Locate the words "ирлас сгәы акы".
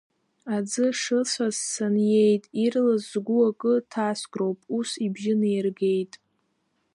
2.63-3.73